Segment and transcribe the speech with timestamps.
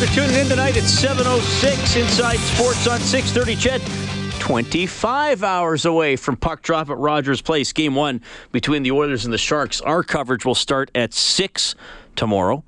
[0.00, 0.78] For tuning in tonight.
[0.78, 4.40] It's 7.06 Inside Sports on 630 CHED.
[4.40, 9.34] 25 hours away from puck drop at Rogers Place, game one between the Oilers and
[9.34, 9.82] the Sharks.
[9.82, 11.74] Our coverage will start at 6
[12.16, 12.64] tomorrow.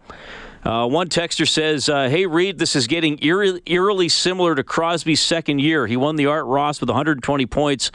[0.65, 5.21] Uh, one texter says, uh, Hey, Reed, this is getting eerie, eerily similar to Crosby's
[5.21, 5.89] second year.
[5.89, 7.91] He won the Art Ross with 120 points.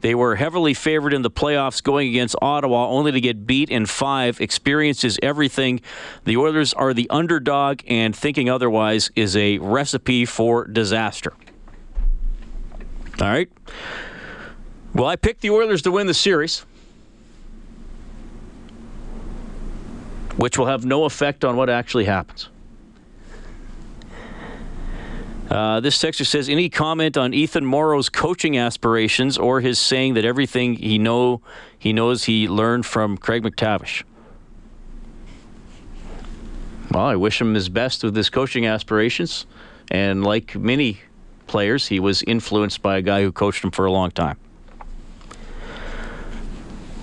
[0.00, 3.86] They were heavily favored in the playoffs going against Ottawa, only to get beat in
[3.86, 4.40] five.
[4.40, 5.80] Experience is everything.
[6.24, 11.32] The Oilers are the underdog, and thinking otherwise is a recipe for disaster.
[13.20, 13.50] All right.
[14.92, 16.64] Well, I picked the Oilers to win the series,
[20.38, 22.48] which will have no effect on what actually happens.
[25.50, 30.24] Uh, this texter says, any comment on Ethan Moreau's coaching aspirations or his saying that
[30.24, 31.40] everything he know
[31.76, 34.04] he knows he learned from Craig MacTavish?
[36.92, 39.46] Well, I wish him his best with his coaching aspirations,
[39.90, 41.00] and like many
[41.46, 44.38] players, he was influenced by a guy who coached him for a long time.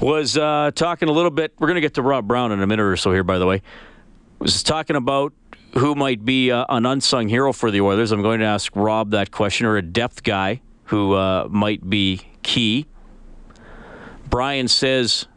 [0.01, 1.53] Was uh, talking a little bit.
[1.57, 3.45] We're going to get to Rob Brown in a minute or so here, by the
[3.45, 3.61] way.
[4.39, 5.31] Was talking about
[5.77, 8.11] who might be uh, an unsung hero for the Oilers.
[8.11, 12.21] I'm going to ask Rob that question, or a depth guy who uh, might be
[12.43, 12.87] key.
[14.29, 15.27] Brian says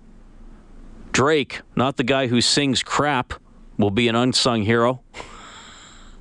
[1.13, 3.35] Drake, not the guy who sings crap,
[3.79, 5.03] will be an unsung hero.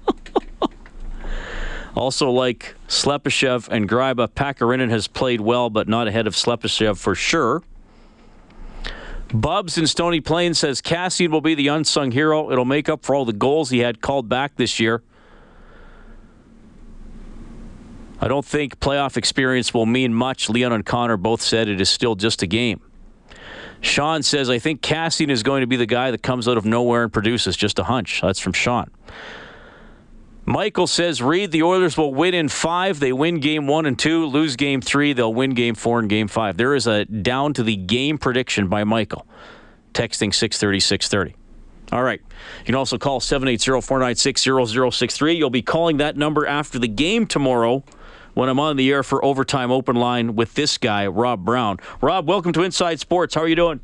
[1.96, 7.16] also, like Slepyshev and Gryba, Pakarinen has played well, but not ahead of Slepyshev for
[7.16, 7.64] sure.
[9.34, 12.52] Bubs in Stony Plain says Kassian will be the unsung hero.
[12.52, 15.04] It'll make up for all the goals he had called back this year.
[18.20, 20.50] I don't think playoff experience will mean much.
[20.50, 22.82] Leon and Connor both said it is still just a game.
[23.82, 26.66] Sean says, I think Kassian is going to be the guy that comes out of
[26.66, 27.56] nowhere and produces.
[27.56, 28.22] Just a hunch.
[28.22, 28.90] That's from Sean.
[30.50, 33.02] Michael says, Reed, the Oilers will win in five.
[33.02, 35.12] They win game one and two, lose game three.
[35.12, 36.56] They'll win game four and game five.
[36.56, 39.28] There is a down to the game prediction by Michael.
[39.94, 41.36] Texting 630 630.
[41.92, 42.22] All right.
[42.60, 45.34] You can also call 780 496 0063.
[45.36, 47.84] You'll be calling that number after the game tomorrow
[48.34, 51.78] when I'm on the air for Overtime Open Line with this guy, Rob Brown.
[52.00, 53.36] Rob, welcome to Inside Sports.
[53.36, 53.82] How are you doing?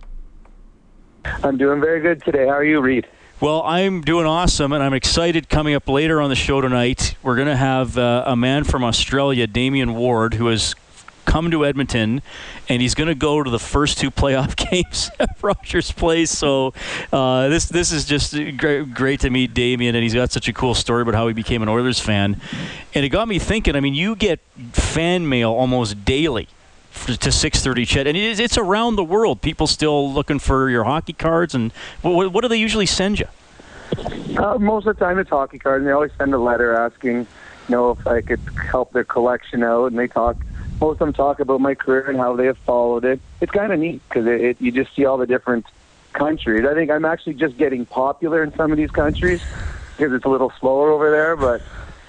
[1.25, 2.45] I'm doing very good today.
[2.45, 3.06] How are you, Reed?
[3.43, 5.49] Well, I'm doing awesome, and I'm excited.
[5.49, 8.85] Coming up later on the show tonight, we're going to have uh, a man from
[8.85, 10.75] Australia, Damien Ward, who has
[11.25, 12.21] come to Edmonton,
[12.69, 16.31] and he's going to go to the first two playoff games at Rogers Place.
[16.31, 16.73] So
[17.11, 20.53] uh, this this is just great, great to meet Damien, and he's got such a
[20.53, 22.39] cool story about how he became an Oilers fan.
[22.93, 23.75] And it got me thinking.
[23.75, 24.39] I mean, you get
[24.71, 26.47] fan mail almost daily
[27.05, 29.41] to 6:30 CHED, and it it's around the world.
[29.41, 31.71] People still looking for your hockey cards, and
[32.01, 33.27] what, what do they usually send you?
[34.37, 37.17] Uh, most of the time, it's hockey cards, and they always send a letter asking,
[37.17, 37.25] you
[37.69, 38.39] know, if I could
[38.71, 40.37] help their collection out, and they talk.
[40.81, 43.21] Most of them talk about my career and how they have followed it.
[43.39, 45.65] It's kind of neat because it, it, you just see all the different
[46.11, 46.65] countries.
[46.65, 49.41] I think I'm actually just getting popular in some of these countries
[49.95, 51.62] because it's a little slower over there, but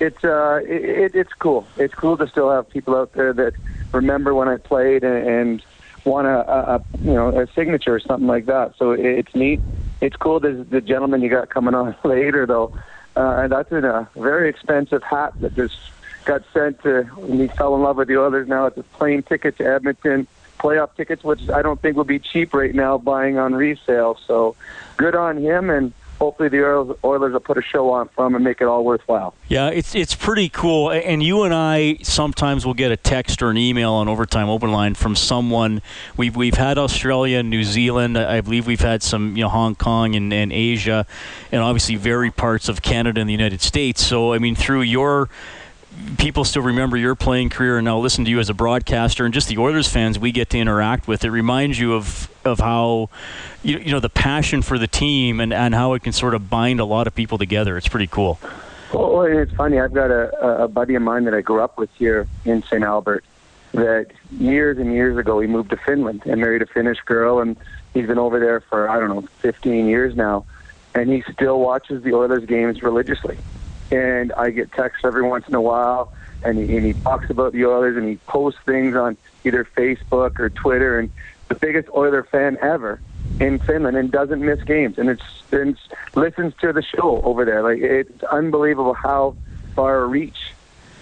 [0.05, 1.67] it's uh, it, it, it's cool.
[1.77, 3.55] It's cool to still have people out there that
[3.93, 5.63] remember when I played and, and
[6.05, 8.75] want a, a, a you know a signature or something like that.
[8.77, 9.61] So it, it's neat.
[10.01, 10.41] It's cool.
[10.41, 12.77] There's the gentleman you got coming on later though.
[13.17, 15.77] Uh, and that's in a very expensive hat that just
[16.25, 17.05] got sent to.
[17.17, 18.49] When he fell in love with the others.
[18.49, 20.27] Now it's a plane ticket to Edmonton,
[20.59, 24.19] playoff tickets, which I don't think will be cheap right now buying on resale.
[24.27, 24.57] So
[24.97, 25.93] good on him and
[26.25, 29.35] hopefully the Oilers, will put a show on for them and make it all worthwhile.
[29.49, 30.91] Yeah, it's it's pretty cool.
[30.91, 34.73] And you and I sometimes will get a text or an email on Overtime Open
[34.73, 35.83] Line from someone.
[36.17, 38.17] We've we've had Australia, New Zealand.
[38.17, 41.07] I believe we've had some, you know, Hong Kong and, and Asia,
[41.53, 44.05] and obviously very parts of Canada and the United States.
[44.05, 45.29] So I mean, through your
[46.19, 49.35] people still remember your playing career and now listen to you as a broadcaster and
[49.35, 51.25] just the Oilers fans we get to interact with.
[51.25, 53.09] It reminds you of of how
[53.63, 56.51] you, you know the passion for the team and, and how it can sort of
[56.51, 57.77] bind a lot of people together.
[57.77, 58.39] It's pretty cool.
[58.93, 59.81] Well, it's funny.
[59.81, 62.83] I've got a, a buddy of mine that I grew up with here in St.
[62.83, 63.25] Albert.
[63.73, 64.07] That
[64.39, 67.57] years and years ago he moved to Finland and married a Finnish girl, and
[67.93, 70.45] he's been over there for I don't know 15 years now,
[70.95, 73.37] and he still watches the Oilers games religiously
[73.91, 77.53] and I get texts every once in a while, and he, and he talks about
[77.53, 81.11] the Oilers, and he posts things on either Facebook or Twitter, and
[81.49, 83.01] the biggest Oiler fan ever
[83.41, 85.79] in Finland, and doesn't miss games, and it's and
[86.15, 87.63] listens to the show over there.
[87.63, 89.37] Like it's unbelievable how
[89.75, 90.53] far reach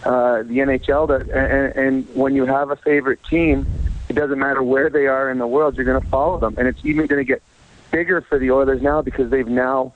[0.05, 3.67] uh, the NHL does, and, and when you have a favorite team,
[4.09, 6.69] it doesn't matter where they are in the world, you're going to follow them, and
[6.69, 7.43] it's even going to get
[7.91, 9.93] bigger for the Oilers now because they've now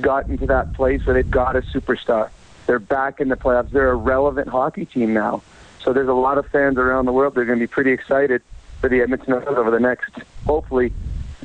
[0.00, 2.30] gotten to that place where they've got a superstar.
[2.66, 3.70] They're back in the playoffs.
[3.70, 5.42] They're a relevant hockey team now.
[5.82, 7.34] So there's a lot of fans around the world.
[7.34, 8.42] They're going to be pretty excited
[8.80, 10.10] for the Edmonton Oilers over the next,
[10.46, 10.92] hopefully,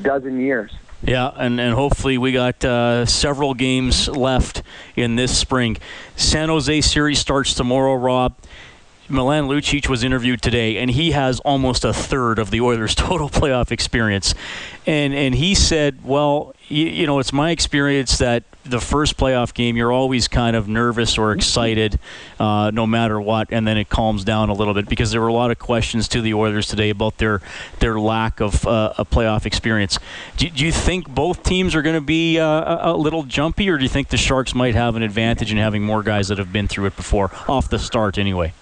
[0.01, 0.71] dozen years.
[1.03, 4.63] Yeah, and, and hopefully we got uh, several games left
[4.95, 5.77] in this spring.
[6.15, 8.35] San Jose series starts tomorrow, Rob.
[9.09, 13.30] Milan Lucic was interviewed today, and he has almost a third of the Oilers' total
[13.30, 14.36] playoff experience.
[14.86, 19.54] And and he said, well, you, you, know, it's my experience that the first playoff
[19.54, 22.00] game, you're always kind of nervous or excited,
[22.39, 25.27] uh, no matter what, and then it calms down a little bit because there were
[25.27, 27.42] a lot of questions to the Oilers today about their
[27.80, 30.00] their lack of uh, a playoff experience.
[30.36, 33.77] Do, do, you think both teams are going to be uh, a little jumpy, or
[33.77, 36.51] do you think the Sharks might have an advantage in having more guys that have
[36.51, 38.53] been through it before, off the start anyway?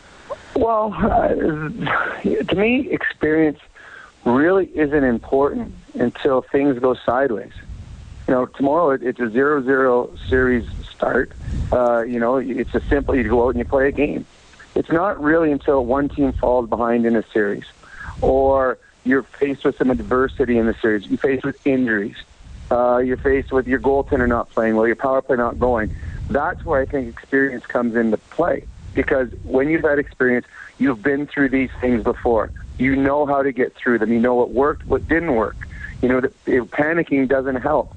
[0.56, 3.60] Well, uh, to me, experience
[4.24, 7.54] really isn't important until things go sideways
[8.28, 11.32] you know, tomorrow it's a zero-zero series start.
[11.72, 14.26] Uh, you know, it's a simple, you go out and you play a game.
[14.74, 17.66] It's not really until one team falls behind in a series
[18.22, 22.16] or you're faced with some adversity in the series, you're faced with injuries,
[22.72, 25.96] uh, you're faced with your goaltender not playing well, your power play not going.
[26.30, 28.66] That's where I think experience comes into play.
[28.96, 30.48] Because when you've had experience,
[30.80, 32.52] you've been through these things before.
[32.80, 34.12] You know how to get through them.
[34.12, 35.56] You know what worked, what didn't work.
[36.02, 37.96] You know that panicking doesn't help.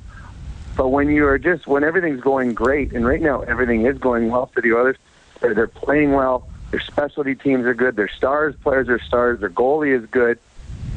[0.77, 4.31] But when you are just when everything's going great, and right now everything is going
[4.31, 4.97] well for the others,
[5.41, 6.49] they're, they're playing well.
[6.71, 7.97] Their specialty teams are good.
[7.97, 9.41] Their stars players are stars.
[9.41, 10.39] Their goalie is good.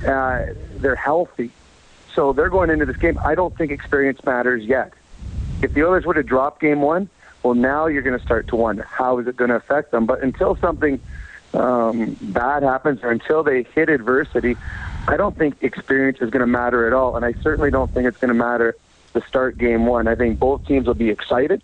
[0.06, 1.52] Uh, they're healthy,
[2.14, 3.20] so they're going into this game.
[3.24, 4.94] I don't think experience matters yet.
[5.62, 7.10] If the Oilers would have dropped game one,
[7.44, 10.06] well, now you're going to start to wonder how is it going to affect them.
[10.06, 11.00] But until something
[11.54, 14.56] um, bad happens or until they hit adversity,
[15.08, 17.16] I don't think experience is going to matter at all.
[17.16, 18.76] And I certainly don't think it's going to matter
[19.14, 20.08] to start game one.
[20.08, 21.62] I think both teams will be excited.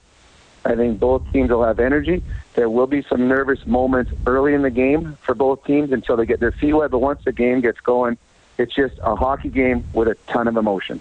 [0.66, 2.24] I think both teams will have energy.
[2.56, 6.26] There will be some nervous moments early in the game for both teams until they
[6.26, 6.92] get their feet wet.
[6.92, 8.18] But once the game gets going,
[8.58, 11.00] it's just a hockey game with a ton of emotion.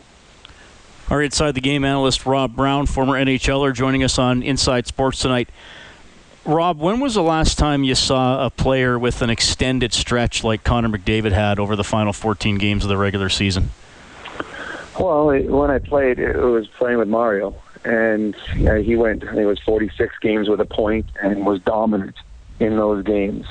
[1.09, 5.49] Our inside the game analyst Rob Brown, former NHLer, joining us on Inside Sports tonight.
[6.45, 10.65] Rob, when was the last time you saw a player with an extended stretch like
[10.65, 13.71] Connor McDavid had over the final 14 games of the regular season?
[14.99, 17.55] Well, when I played, it was playing with Mario,
[17.85, 18.35] and
[18.67, 19.23] uh, he went.
[19.23, 22.17] I think it was 46 games with a point, and was dominant
[22.59, 23.47] in those games.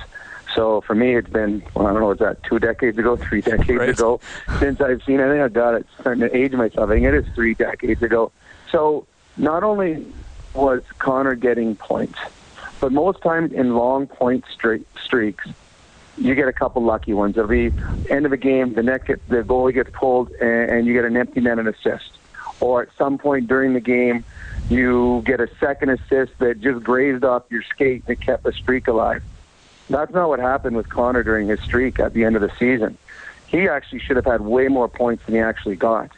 [0.55, 3.41] So for me, it's been well, I don't know what's that two decades ago, three
[3.53, 3.89] decades right.
[3.89, 4.21] ago
[4.59, 5.19] since I've seen.
[5.19, 6.89] I think I've got it starting to age myself.
[6.89, 8.31] I think it is three decades ago.
[8.71, 9.05] So
[9.37, 10.05] not only
[10.53, 12.17] was Connor getting points,
[12.79, 15.47] but most times in long point straight streaks,
[16.17, 17.37] you get a couple lucky ones.
[17.37, 17.71] It'll be
[18.09, 21.03] end of a game, the net get, the goalie gets pulled, and, and you get
[21.03, 22.11] an empty net and assist.
[22.61, 24.23] Or at some point during the game,
[24.69, 28.87] you get a second assist that just grazed off your skate and kept the streak
[28.87, 29.21] alive.
[29.89, 32.97] That's not what happened with Connor during his streak at the end of the season.
[33.47, 36.09] He actually should have had way more points than he actually got.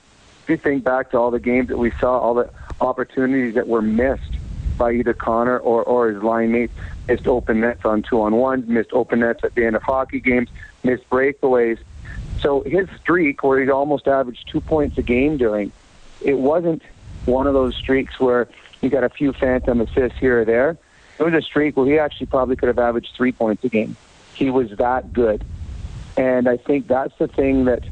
[0.43, 3.67] If you think back to all the games that we saw, all the opportunities that
[3.67, 4.31] were missed
[4.77, 6.73] by either Connor or, or his line mates,
[7.07, 10.19] missed open nets on two on one, missed open nets at the end of hockey
[10.19, 10.49] games,
[10.83, 11.79] missed breakaways.
[12.39, 15.71] So his streak, where he almost averaged two points a game doing,
[16.21, 16.83] it wasn't
[17.25, 18.47] one of those streaks where
[18.81, 20.77] you got a few phantom assists here or there.
[21.19, 23.95] It was a streak where he actually probably could have averaged three points a game.
[24.33, 25.43] He was that good.
[26.15, 27.83] And I think that's the thing that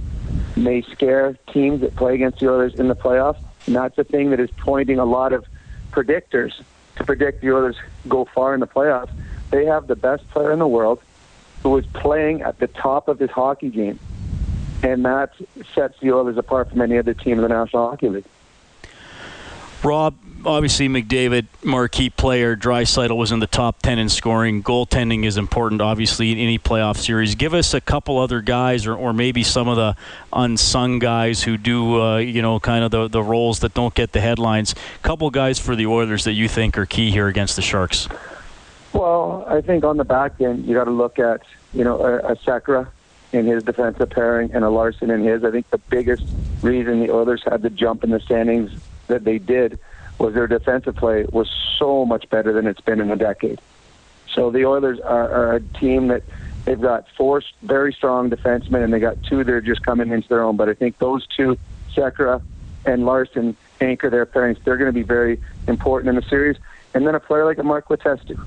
[0.56, 3.38] may scare teams that play against the Oilers in the playoffs.
[3.66, 5.46] And that's the thing that is pointing a lot of
[5.92, 6.54] predictors
[6.98, 7.78] to predict the Oilers
[8.08, 9.10] go far in the playoffs.
[9.52, 11.02] They have the best player in the world
[11.64, 14.00] who is playing at the top of his hockey game.
[14.84, 15.34] And that
[15.74, 18.26] sets the Oilers apart from any other team in the National Hockey League.
[19.86, 20.16] Rob,
[20.46, 22.56] obviously McDavid, marquee player.
[22.56, 24.64] Draisaitl was in the top 10 in scoring.
[24.64, 27.36] Goaltending is important, obviously, in any playoff series.
[27.36, 29.96] Give us a couple other guys, or, or maybe some of the
[30.34, 34.12] unsung guys who do, uh, you know, kind of the, the roles that don't get
[34.12, 34.74] the headlines.
[35.04, 38.08] couple guys for the Oilers that you think are key here against the Sharks.
[38.92, 41.42] Well, I think on the back end, you got to look at,
[41.74, 42.88] you know, a, a Sekera
[43.34, 45.44] in his defensive pairing and a Larsson in his.
[45.44, 46.24] I think the biggest
[46.64, 48.72] reason the Oilers had the jump in the standings
[49.08, 49.80] that they did
[50.20, 53.60] was their defensive play was so much better than it's been in a decade.
[54.34, 56.24] So the Oilers are, are a team that
[56.66, 60.28] they've got four very strong defensemen, and they got two that are just coming into
[60.28, 60.58] their own.
[60.58, 61.58] But I think those two,
[61.94, 62.42] Sekera
[62.86, 64.62] and Larsson, anchor their pairings.
[64.64, 66.58] They're going to be very important in the series.
[66.94, 68.40] And then a player like a Mark Letestu.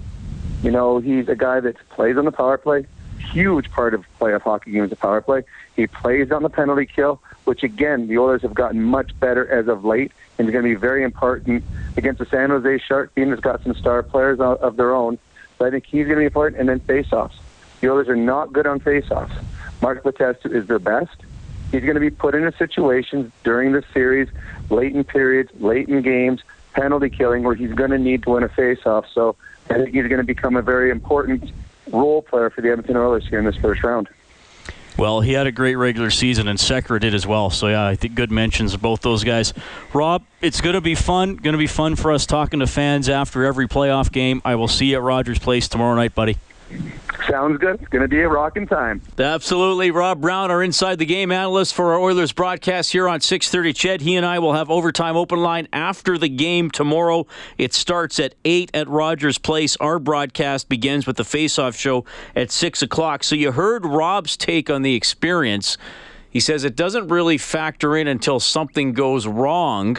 [0.62, 2.86] You know, he's a guy that plays on the power play.
[3.32, 5.42] Huge part of playoff hockey games, the power play.
[5.76, 9.68] He plays on the penalty kill, which again, the Oilers have gotten much better as
[9.68, 11.64] of late and is going to be very important
[11.96, 15.18] against the San Jose Shark team that's got some star players of their own.
[15.58, 16.60] So I think he's going to be important.
[16.60, 17.34] And then faceoffs.
[17.80, 19.32] The Oilers are not good on faceoffs.
[19.82, 21.16] Mark Letestu is their best.
[21.70, 24.28] He's going to be put into situations during the series,
[24.70, 26.40] late in periods, late in games,
[26.72, 29.04] penalty killing, where he's going to need to win a faceoff.
[29.12, 29.36] So
[29.70, 31.52] I think he's going to become a very important
[31.90, 34.08] role player for the Edmonton Oilers here in this first round.
[34.98, 37.50] Well, he had a great regular season, and Sekera did as well.
[37.50, 39.54] So, yeah, I think good mentions of both those guys.
[39.94, 41.36] Rob, it's going to be fun.
[41.36, 44.42] Going to be fun for us talking to fans after every playoff game.
[44.44, 46.36] I will see you at Rogers Place tomorrow night, buddy.
[47.28, 47.80] Sounds good.
[47.80, 49.02] It's going to be a rocking time.
[49.18, 49.90] Absolutely.
[49.90, 53.74] Rob Brown, our inside the game analyst for our Oilers broadcast here on 6:30.
[53.74, 57.26] Ched, he and I will have overtime open line after the game tomorrow.
[57.58, 59.76] It starts at eight at Rogers Place.
[59.76, 63.24] Our broadcast begins with the face-off show at six o'clock.
[63.24, 65.76] So you heard Rob's take on the experience.
[66.30, 69.98] He says it doesn't really factor in until something goes wrong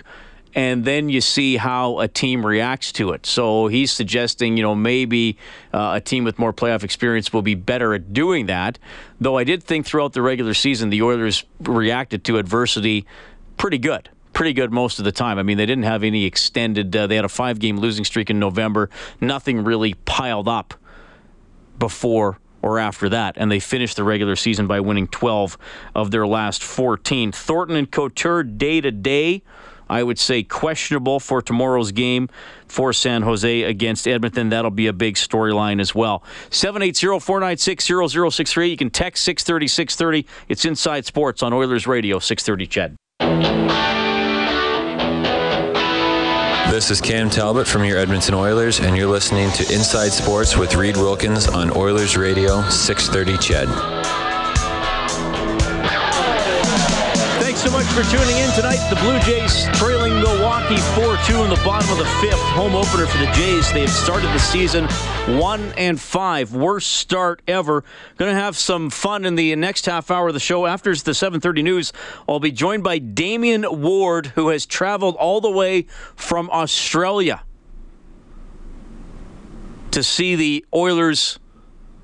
[0.56, 3.26] and then you see how a team reacts to it.
[3.26, 5.38] So he's suggesting, you know, maybe
[5.74, 8.80] uh, a team with more playoff experience will be better at doing that.
[9.22, 13.06] Though I did think throughout the regular season, the Oilers reacted to adversity
[13.58, 14.10] pretty good.
[14.34, 15.38] Pretty good most of the time.
[15.38, 18.30] I mean, they didn't have any extended, uh, they had a five game losing streak
[18.30, 18.90] in November.
[19.22, 20.74] Nothing really piled up
[21.78, 25.58] before or after that, and they finished the regular season by winning 12
[25.96, 27.32] of their last 14.
[27.32, 29.44] Thornton and Couture day to day
[29.90, 32.30] I would say questionable for tomorrow's game
[32.68, 34.50] for San Jose against Edmonton.
[34.50, 36.24] That'll be a big storyline as well.
[36.52, 38.70] 780-496-0063.
[38.70, 40.26] You can text 630 630.
[40.48, 42.96] It's Inside Sports on Oilers Radio 630 CHED.
[46.72, 50.76] This is Cam Talbot from your Edmonton Oilers, and you're listening to Inside Sports with
[50.76, 54.29] Reed Wilkins on Oilers Radio 630 Ched.
[57.70, 58.80] So much for tuning in tonight.
[58.90, 62.40] The Blue Jays trailing Milwaukee 4-2 in the bottom of the fifth.
[62.54, 63.72] Home opener for the Jays.
[63.72, 64.86] They have started the season
[65.40, 66.54] one and five.
[66.54, 67.84] Worst start ever.
[68.18, 70.66] Going to have some fun in the next half hour of the show.
[70.66, 71.94] After the 7:30 news,
[72.28, 75.84] I'll be joined by Damian Ward, who has traveled all the way
[76.16, 77.44] from Australia
[79.92, 81.40] to see the Oilers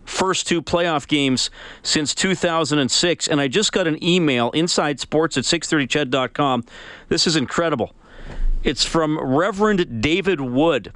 [0.06, 1.50] first two playoff games
[1.84, 3.28] since 2006.
[3.28, 6.64] And I just got an email, inside sports at 630ched.com.
[7.10, 7.94] This is incredible.
[8.64, 10.94] It's from Reverend David Wood.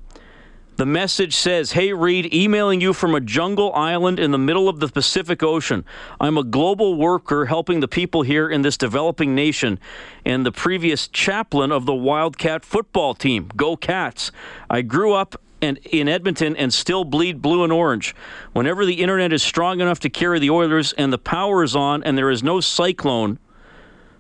[0.79, 4.79] The message says, Hey Reed, emailing you from a jungle island in the middle of
[4.79, 5.83] the Pacific Ocean.
[6.21, 9.77] I'm a global worker helping the people here in this developing nation
[10.23, 13.49] and the previous chaplain of the Wildcat football team.
[13.57, 14.31] Go Cats.
[14.69, 18.15] I grew up and in Edmonton and still bleed blue and orange.
[18.53, 22.03] Whenever the internet is strong enough to carry the Oilers and the power is on
[22.03, 23.39] and there is no cyclone,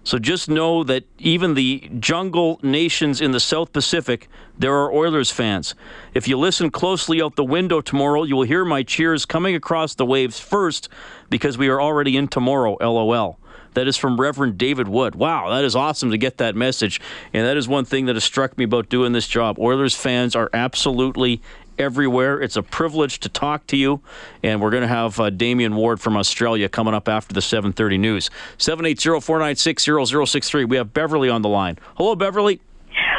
[0.03, 4.27] so just know that even the jungle nations in the South Pacific,
[4.57, 5.75] there are Oilers fans.
[6.13, 9.95] If you listen closely out the window tomorrow, you will hear my cheers coming across
[9.95, 10.89] the waves first
[11.29, 13.38] because we are already in tomorrow, lol.
[13.73, 15.15] That is from Reverend David Wood.
[15.15, 17.01] Wow, that is awesome to get that message.
[17.33, 19.59] And that is one thing that has struck me about doing this job.
[19.59, 21.41] Oilers fans are absolutely
[21.79, 22.39] everywhere.
[22.41, 24.01] It's a privilege to talk to you,
[24.43, 27.99] and we're going to have uh, Damian Ward from Australia coming up after the 7:30
[27.99, 28.29] news.
[28.57, 30.67] 780-496-0063.
[30.67, 31.79] We have Beverly on the line.
[31.95, 32.61] Hello, Beverly.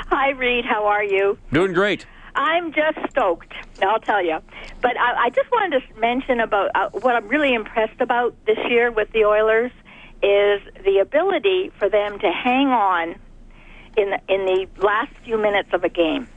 [0.08, 0.64] Hi, Reed.
[0.64, 1.38] How are you?
[1.52, 2.06] Doing great.
[2.34, 3.52] I'm just stoked.
[3.82, 4.38] I'll tell you.
[4.82, 8.58] But I, I just wanted to mention about uh, what I'm really impressed about this
[8.68, 9.72] year with the Oilers
[10.22, 13.16] is the ability for them to hang on
[13.96, 16.28] in the, in the last few minutes of a game.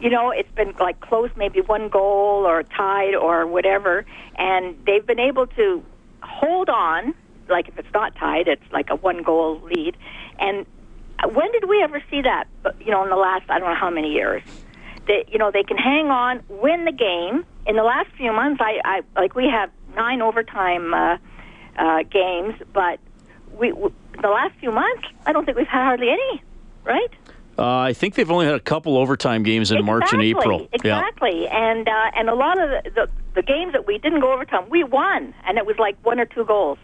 [0.00, 5.06] You know, it's been like close, maybe one goal or tied or whatever, and they've
[5.06, 5.84] been able to
[6.22, 7.14] hold on.
[7.48, 9.96] Like if it's not tied, it's like a one goal lead.
[10.38, 10.64] And
[11.34, 12.44] when did we ever see that?
[12.80, 14.42] You know, in the last I don't know how many years.
[15.06, 17.44] That you know they can hang on, win the game.
[17.66, 21.18] In the last few months, I, I like we have nine overtime uh,
[21.76, 22.98] uh, games, but
[23.58, 26.42] we, we the last few months, I don't think we've had hardly any.
[26.84, 27.10] Right?
[27.58, 30.68] Uh, I think they've only had a couple overtime games in exactly, March and April.
[30.72, 31.70] Exactly, yeah.
[31.70, 34.68] and uh, and a lot of the, the the games that we didn't go overtime,
[34.70, 36.78] we won, and it was like one or two goals,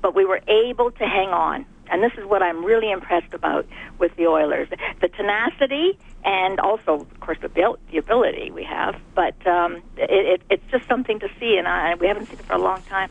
[0.00, 1.66] but we were able to hang on.
[1.90, 3.66] And this is what I'm really impressed about
[3.98, 4.68] with the Oilers:
[5.02, 8.96] the tenacity, and also, of course, the, bil- the ability we have.
[9.14, 12.46] But um, it, it, it's just something to see, and I, we haven't seen it
[12.46, 13.10] for a long time.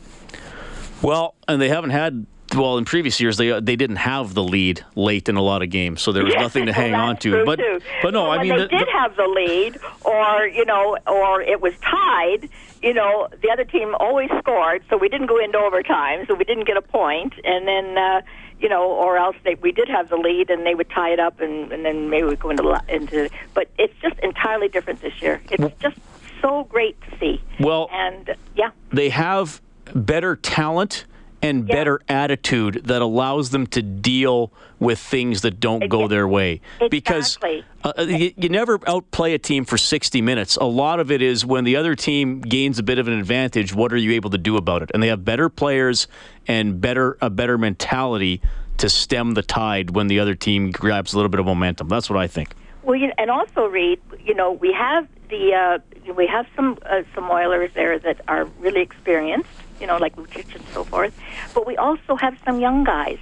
[1.03, 4.83] Well, and they haven't had well, in previous years they they didn't have the lead
[4.95, 7.45] late in a lot of games, so there was nothing to hang on to.
[7.45, 7.79] but too.
[8.01, 11.41] but no, I mean they the, did the, have the lead, or you know, or
[11.41, 12.50] it was tied.
[12.81, 16.43] You know, the other team always scored, so we didn't go into overtime, so we
[16.43, 17.98] didn't get a point, and then.
[17.98, 18.22] Uh,
[18.60, 21.19] you know, or else they, we did have the lead and they would tie it
[21.19, 23.29] up, and, and then maybe we go into into.
[23.53, 25.41] But it's just entirely different this year.
[25.51, 25.98] It's just
[26.41, 27.41] so great to see.
[27.60, 29.60] Well, and yeah, they have
[29.93, 31.05] better talent
[31.41, 31.75] and Yeah.
[31.75, 36.62] better attitude that allows them to deal with things that don't go their way.
[36.89, 37.65] Because Exactly.
[37.83, 40.55] uh, you, you never outplay a team for 60 minutes.
[40.55, 43.73] A lot of it is when the other team gains a bit of an advantage,
[43.75, 44.91] what are you able to do about it?
[44.93, 46.07] And they have better players
[46.47, 48.41] and better a better mentality
[48.77, 51.89] to stem the tide when the other team grabs a little bit of momentum.
[51.89, 52.55] That's what I think.
[52.83, 57.03] Well, you, and also, Reed, you know, we have the uh, we have some uh,
[57.15, 59.47] some Oilers there that are really experienced,
[59.83, 61.13] you know, like Lucic and so forth.
[61.53, 63.17] But we also have some young guys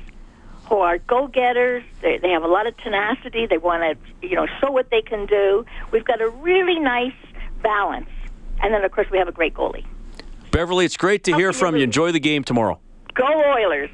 [0.70, 1.84] who are go-getters.
[2.04, 3.48] They, they have a lot of tenacity.
[3.48, 5.66] They want to, you know, show what they can do.
[5.92, 7.16] We've got a really nice
[7.64, 8.12] balance,
[8.62, 9.88] and then of course we have a great goalie.
[10.52, 11.82] Beverly, it's great to hear from you.
[11.82, 12.80] Enjoy the game tomorrow.
[13.16, 13.90] Go Oilers!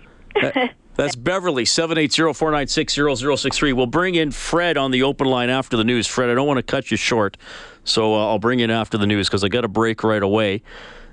[0.97, 3.74] That's Beverly, 780-496-0063.
[3.74, 6.05] We'll bring in Fred on the open line after the news.
[6.05, 7.38] Fred, I don't want to cut you short,
[7.86, 10.63] so uh, I'll bring in after the news because I got a break right away.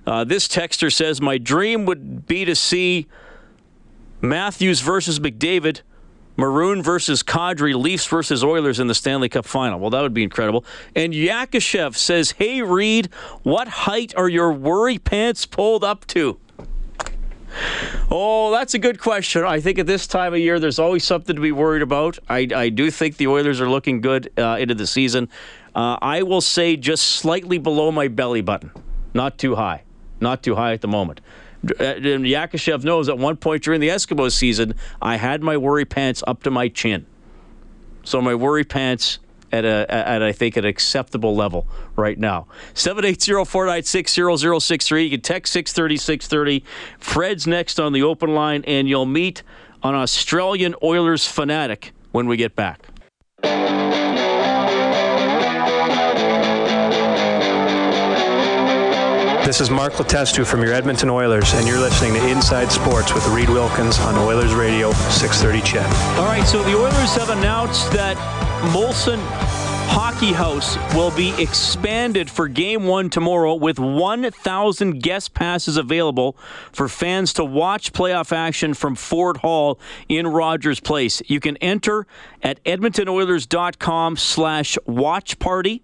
[0.06, 3.06] Uh, this texter says, my dream would be to see
[4.20, 5.80] Matthews versus McDavid,
[6.36, 9.78] Maroon versus Kadri, Leafs versus Oilers in the Stanley Cup final.
[9.78, 10.64] Well, that would be incredible.
[10.96, 13.08] And Yakashev says, hey, Reed,
[13.44, 16.38] what height are your worry pants pulled up to?
[18.10, 19.44] Oh, that's a good question.
[19.44, 22.18] I think at this time of year, there's always something to be worried about.
[22.28, 25.28] I, I do think the Oilers are looking good uh, into the season.
[25.72, 28.72] Uh, I will say just slightly below my belly button,
[29.14, 29.83] not too high,
[30.24, 31.20] not too high at the moment.
[31.80, 32.26] Uh, and
[32.84, 36.50] knows at one point during the Eskimos season, I had my worry pants up to
[36.50, 37.06] my chin.
[38.02, 39.20] So my worry pants
[39.54, 42.46] at a at I think an acceptable level right now.
[42.74, 45.04] 780-496-0063.
[45.04, 46.64] You can text 630 630.
[46.98, 49.44] Fred's next on the open line, and you'll meet
[49.82, 52.88] an Australian Oilers fanatic when we get back.
[59.44, 63.26] This is Mark Letestu from your Edmonton Oilers, and you're listening to Inside Sports with
[63.26, 65.85] Reed Wilkins on Oilers Radio 630 CHED.
[66.18, 68.16] All right, so the Oilers have announced that
[68.72, 69.18] Molson
[69.88, 76.38] Hockey House will be expanded for game one tomorrow with 1,000 guest passes available
[76.72, 79.78] for fans to watch playoff action from Ford Hall
[80.09, 81.20] in Rogers Place.
[81.26, 82.07] You can enter
[82.42, 85.83] at edmontonoilers.com slash watch party.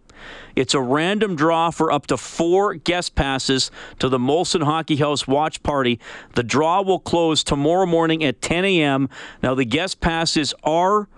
[0.56, 5.26] It's a random draw for up to four guest passes to the Molson Hockey House
[5.26, 6.00] watch party.
[6.34, 9.08] The draw will close tomorrow morning at 10 a.m.
[9.42, 11.08] Now, the guest passes are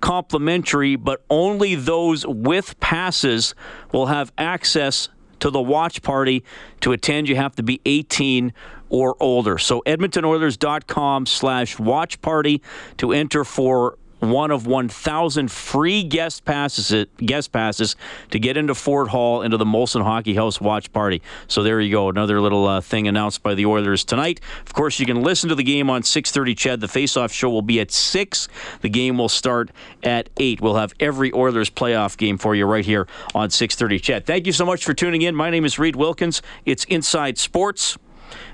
[0.00, 3.54] complimentary, but only those with passes
[3.92, 5.08] will have access
[5.40, 6.44] to the watch party.
[6.80, 8.52] To attend, you have to be 18
[8.88, 9.58] or older.
[9.58, 12.62] So edmontonoilers.com slash watch party
[12.98, 17.96] to enter for one of 1,000 free guest passes guest passes
[18.30, 21.22] to get into Ford Hall into the Molson Hockey House watch party.
[21.48, 24.40] So there you go, another little uh, thing announced by the Oilers tonight.
[24.64, 26.56] Of course, you can listen to the game on 6:30.
[26.56, 28.48] CHED, the face-off show will be at six.
[28.80, 29.70] The game will start
[30.02, 30.60] at eight.
[30.60, 34.00] We'll have every Oilers playoff game for you right here on 6:30.
[34.00, 35.34] CHED, thank you so much for tuning in.
[35.34, 36.42] My name is Reed Wilkins.
[36.64, 37.98] It's Inside Sports.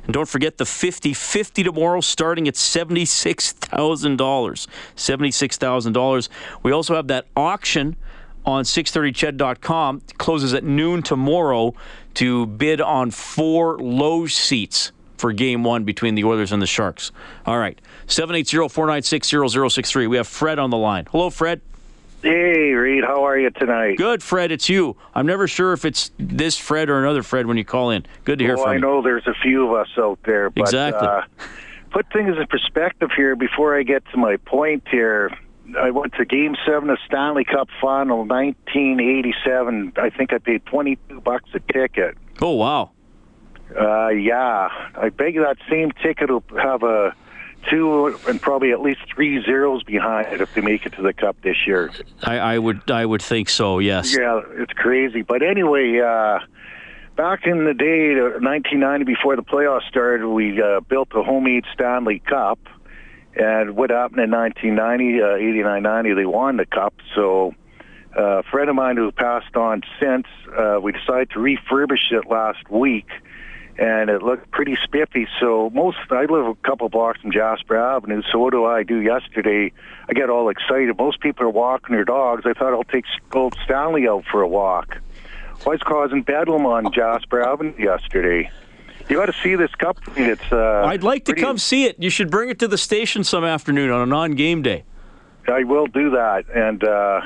[0.04, 4.66] And don't forget the 50 50 tomorrow, starting at $76,000.
[4.96, 6.28] $76,000.
[6.62, 7.96] We also have that auction
[8.44, 10.02] on 630ched.com.
[10.08, 11.74] It closes at noon tomorrow
[12.14, 17.12] to bid on four low seats for game one between the Oilers and the Sharks.
[17.46, 17.80] All right.
[18.08, 20.08] 780 496 0063.
[20.08, 21.06] We have Fred on the line.
[21.10, 21.60] Hello, Fred.
[22.22, 23.98] Hey, Reed, how are you tonight?
[23.98, 24.52] Good, Fred.
[24.52, 24.96] It's you.
[25.12, 28.06] I'm never sure if it's this Fred or another Fred when you call in.
[28.24, 28.78] Good to hear well, from I you.
[28.78, 31.08] I know there's a few of us out there, but Exactly.
[31.08, 31.22] uh,
[31.90, 35.36] put things in perspective here before I get to my point here.
[35.76, 39.92] I went to Game Seven of Stanley Cup Final, 1987.
[39.96, 42.16] I think I paid 22 bucks a ticket.
[42.40, 42.90] Oh wow.
[43.76, 47.14] Uh, yeah, I beg you that same ticket will have a
[47.70, 51.36] two and probably at least three zeros behind if they make it to the Cup
[51.42, 51.90] this year.
[52.22, 53.78] I, I would I would think so.
[53.78, 54.16] Yes.
[54.16, 55.22] Yeah, it's crazy.
[55.22, 56.40] But anyway, uh,
[57.16, 61.64] back in the day, uh, 1990, before the playoffs started, we uh, built a homemade
[61.72, 62.58] Stanley Cup.
[63.34, 66.94] And what happened in 1990, uh, 89, 90, they won the Cup.
[67.14, 67.54] So
[68.16, 72.26] uh, a friend of mine who passed on since, uh, we decided to refurbish it
[72.28, 73.08] last week.
[73.78, 75.26] And it looked pretty spiffy.
[75.40, 78.22] So most, I live a couple blocks from Jasper Avenue.
[78.30, 79.72] So what do I do yesterday?
[80.08, 80.96] I get all excited.
[80.98, 82.42] Most people are walking their dogs.
[82.44, 84.98] I thought I'll take Old Stanley out for a walk.
[85.64, 88.50] Why Was causing bedlam on Jasper Avenue yesterday.
[89.08, 89.98] You got to see this cup.
[90.16, 90.52] It's.
[90.52, 91.96] Uh, I'd like to pretty- come see it.
[91.98, 94.84] You should bring it to the station some afternoon on a non-game day.
[95.48, 97.20] I will do that, and uh,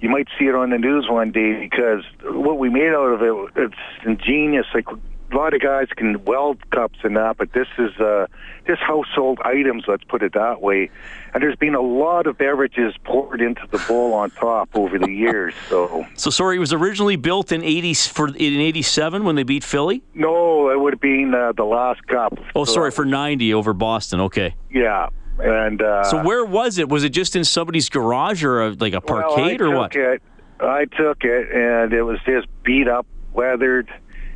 [0.00, 3.22] you might see it on the news one day because what we made out of
[3.22, 4.66] it, it's ingenious.
[4.74, 4.86] Like
[5.30, 8.26] a lot of guys can weld cups and that, but this is uh,
[8.66, 9.84] just household items.
[9.86, 10.90] Let's put it that way.
[11.34, 15.10] And there's been a lot of beverages poured into the bowl on top over the
[15.10, 15.54] years.
[15.68, 19.64] So So sorry, it was originally built in 80 for in 87 when they beat
[19.64, 20.02] Philly.
[20.14, 22.38] no, it would have been uh, the last cup.
[22.54, 24.20] Oh, So, sorry for 90 over Boston.
[24.20, 24.54] Okay.
[24.70, 26.88] Yeah, and uh, So where was it?
[26.88, 29.92] Was it just in somebody's garage or a, like a parkade well, I or what?
[29.92, 30.22] took It,
[30.60, 33.88] I took it, and it was just beat up, weathered.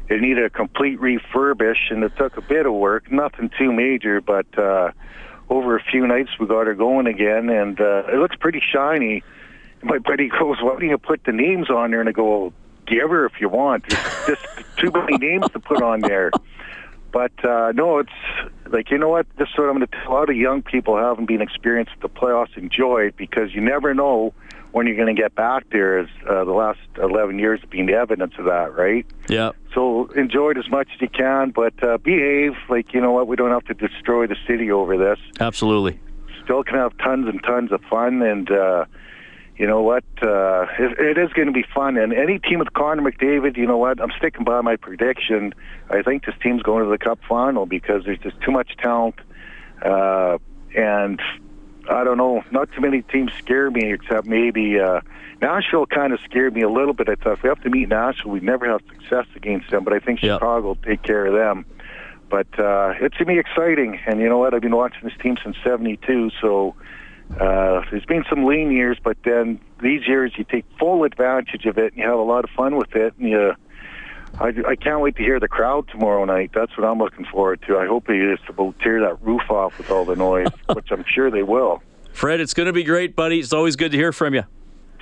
[0.09, 3.11] It needed a complete refurbish, and it took a bit of work.
[3.11, 4.93] Nothing too major, but uh,
[5.49, 9.23] over a few nights we got her going again, and uh, it looks pretty shiny.
[9.83, 12.53] My buddy goes, "Why don't you put the names on there?" And I go,
[12.87, 13.89] "Give her if you want.
[13.89, 14.47] There's just
[14.79, 16.31] too many names to put on there."
[17.13, 18.11] But uh, no, it's
[18.71, 19.27] like you know what?
[19.37, 21.93] This is what I'm going to tell a lot of young people haven't been experienced
[22.01, 22.57] the playoffs.
[22.57, 24.33] Enjoy it because you never know
[24.73, 28.35] when you're going to get back there is uh, the last 11 years been evidence
[28.39, 29.07] of that, right?
[29.29, 29.53] Yeah.
[29.75, 32.53] So enjoy it as much as you can, but uh, behave.
[32.69, 33.29] Like you know what?
[33.29, 35.19] We don't have to destroy the city over this.
[35.41, 36.01] Absolutely.
[36.45, 38.51] Still can have tons and tons of fun and.
[38.51, 38.85] uh
[39.57, 40.03] you know what?
[40.21, 41.97] Uh, it, it is going to be fun.
[41.97, 44.01] And any team with Connor McDavid, you know what?
[44.01, 45.55] I'm sticking by my prediction.
[45.91, 49.17] I think this team's going to the Cup final because there's just too much talent.
[49.85, 50.39] Uh,
[50.75, 51.21] and
[51.93, 55.01] I don't know, not too many teams scare me except maybe uh,
[55.41, 57.09] Nashville kind of scared me a little bit.
[57.09, 59.85] I thought if we have to meet Nashville, we'd never have success against them.
[59.85, 60.37] But I think Yeah.
[60.37, 61.67] Chicago will take care of them.
[62.31, 64.01] But uh, it's going to be exciting.
[64.07, 64.55] And you know what?
[64.55, 66.75] I've been watching this team since 72, so
[67.39, 71.77] uh, there's been some lean years, but then these years you take full advantage of
[71.77, 73.13] it and you have a lot of fun with it.
[73.19, 73.53] And you,
[74.41, 76.51] I, I can't wait to hear the crowd tomorrow night.
[76.55, 77.79] That's what I'm looking forward to.
[77.79, 81.05] I hope they just about tear that roof off with all the noise, which I'm
[81.07, 81.83] sure they will.
[82.13, 83.39] Fred, it's going to be great, buddy.
[83.39, 84.45] It's always good to hear from you.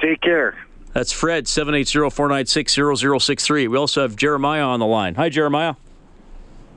[0.01, 0.57] Take care.
[0.93, 3.69] That's Fred, 780-496-0063.
[3.69, 5.15] We also have Jeremiah on the line.
[5.15, 5.75] Hi, Jeremiah.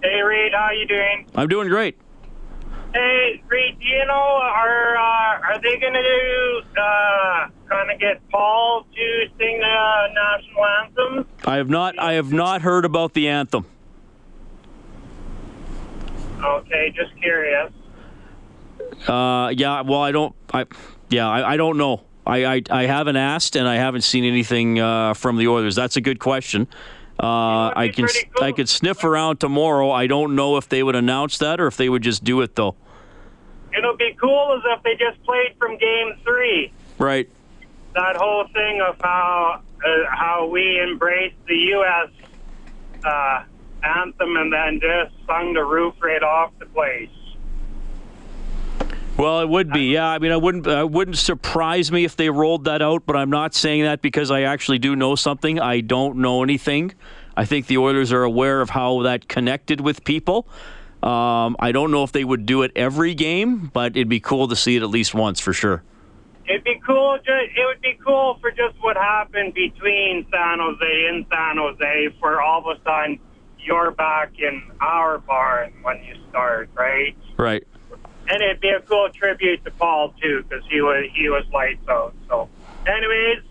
[0.03, 1.25] Hey, Reed, how you doing?
[1.35, 1.97] I'm doing great.
[2.93, 7.99] Hey, Reed, do you know, are uh, are they going to do uh, kind of
[7.99, 11.27] get Paul to sing the national anthem?
[11.45, 13.65] I have not I have not heard about the anthem.
[16.43, 17.71] Okay, just curious.
[19.07, 20.35] Uh, yeah, well, I don't.
[20.53, 20.65] I
[21.09, 22.03] yeah, I, I don't know.
[22.27, 25.75] I, I I haven't asked, and I haven't seen anything uh, from the Oilers.
[25.75, 26.67] That's a good question.
[27.19, 28.43] Uh, I can cool.
[28.43, 29.89] I could sniff around tomorrow.
[29.91, 32.55] I don't know if they would announce that or if they would just do it
[32.55, 32.75] though.
[33.77, 36.71] It'll be cool as if they just played from Game Three.
[36.97, 37.29] Right.
[37.95, 42.09] That whole thing of how uh, how we embraced the U.S.
[43.03, 43.43] Uh,
[43.83, 47.09] anthem and then just sung the roof right off the place.
[49.17, 49.93] Well, it would be.
[49.93, 50.67] Yeah, I mean, I wouldn't.
[50.67, 53.05] I wouldn't surprise me if they rolled that out.
[53.05, 55.59] But I'm not saying that because I actually do know something.
[55.59, 56.93] I don't know anything.
[57.37, 60.47] I think the Oilers are aware of how that connected with people.
[61.03, 64.47] Um, I don't know if they would do it every game, but it'd be cool
[64.47, 65.83] to see it at least once for sure.
[66.47, 67.15] It'd be cool.
[67.25, 72.41] It would be cool for just what happened between San Jose and San Jose for
[72.41, 73.19] all of a sudden
[73.59, 77.15] you're back in our barn when you start, right?
[77.37, 77.67] Right.
[78.29, 81.85] And it'd be a cool tribute to Paul too, because he was he was lights
[81.89, 82.13] out.
[82.29, 82.49] So,
[82.87, 83.43] anyways,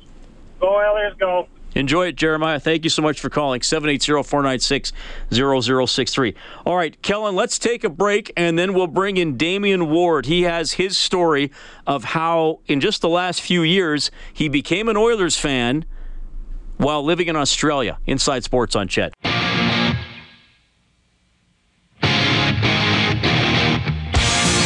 [0.58, 1.48] go Oilers, go.
[1.74, 2.60] Enjoy it, Jeremiah.
[2.60, 3.62] Thank you so much for calling.
[3.62, 4.92] 780 496
[5.30, 6.34] 0063.
[6.66, 10.26] All right, Kellen, let's take a break and then we'll bring in Damian Ward.
[10.26, 11.50] He has his story
[11.86, 15.84] of how, in just the last few years, he became an Oilers fan
[16.76, 17.98] while living in Australia.
[18.06, 19.14] Inside Sports on CHED.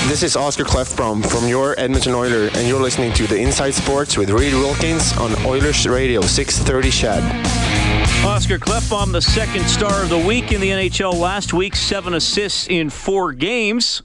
[0.09, 4.17] This is Oscar Klefbom from your Edmonton Oiler, and you're listening to the Inside Sports
[4.17, 8.25] with Reed Wilkins on Oilers Radio 630 CHED.
[8.25, 12.69] Oscar Klefbom, the second star of the week in the NHL last week, seven assists
[12.69, 14.03] in four games.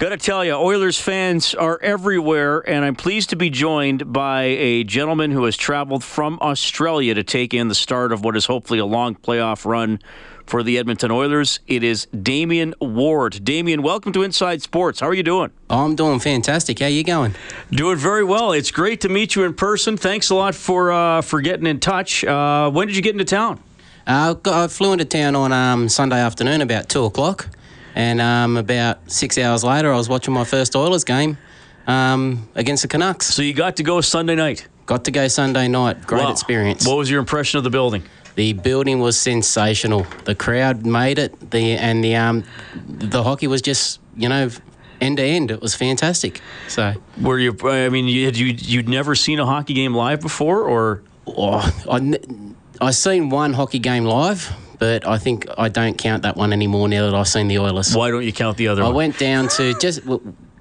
[0.00, 4.42] Got to tell you, Oilers fans are everywhere, and I'm pleased to be joined by
[4.42, 8.46] a gentleman who has traveled from Australia to take in the start of what is
[8.46, 10.00] hopefully a long playoff run
[10.46, 11.60] for the Edmonton Oilers.
[11.66, 13.44] It is Damian Ward.
[13.44, 15.00] Damian, welcome to Inside Sports.
[15.00, 15.50] How are you doing?
[15.70, 16.78] Oh, I'm doing fantastic.
[16.78, 17.34] How you going?
[17.70, 18.52] Doing very well.
[18.52, 19.96] It's great to meet you in person.
[19.96, 22.24] Thanks a lot for uh, for getting in touch.
[22.24, 23.60] Uh, when did you get into town?
[24.06, 27.48] Uh, I flew into town on um, Sunday afternoon about two o'clock,
[27.94, 31.38] and um, about six hours later, I was watching my first Oilers game
[31.86, 33.26] um, against the Canucks.
[33.26, 34.68] So you got to go Sunday night.
[34.84, 36.06] Got to go Sunday night.
[36.06, 36.32] Great Wow.
[36.32, 36.86] experience.
[36.86, 38.02] What was your impression of the building?
[38.36, 40.06] The building was sensational.
[40.24, 41.50] The crowd made it.
[41.50, 42.44] The and the um,
[42.86, 44.50] the hockey was just you know
[45.00, 45.50] end to end.
[45.50, 46.40] It was fantastic.
[46.68, 47.56] So Were you?
[47.62, 51.60] I mean, you had you you'd never seen a hockey game live before, or oh,
[51.90, 52.18] I
[52.80, 56.88] I seen one hockey game live, but I think I don't count that one anymore
[56.88, 57.94] now that I've seen the Oilers.
[57.94, 58.94] why don't you count the other I one?
[58.94, 60.00] went down to just